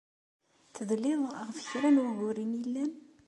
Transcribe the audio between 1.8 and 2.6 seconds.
n wuguren